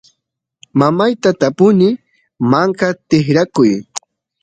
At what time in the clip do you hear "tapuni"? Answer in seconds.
1.39-1.87